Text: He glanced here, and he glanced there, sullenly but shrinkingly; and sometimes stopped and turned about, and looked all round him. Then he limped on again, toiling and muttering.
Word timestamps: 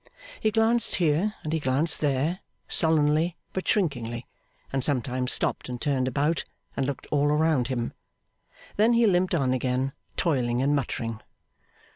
He 0.39 0.49
glanced 0.49 0.95
here, 0.95 1.35
and 1.43 1.53
he 1.53 1.59
glanced 1.59 1.99
there, 2.01 2.39
sullenly 2.67 3.37
but 3.53 3.67
shrinkingly; 3.67 4.25
and 4.73 4.83
sometimes 4.83 5.31
stopped 5.31 5.69
and 5.69 5.79
turned 5.79 6.07
about, 6.07 6.43
and 6.75 6.87
looked 6.87 7.05
all 7.11 7.27
round 7.27 7.67
him. 7.67 7.93
Then 8.77 8.93
he 8.93 9.05
limped 9.05 9.35
on 9.35 9.53
again, 9.53 9.93
toiling 10.17 10.59
and 10.59 10.75
muttering. 10.75 11.21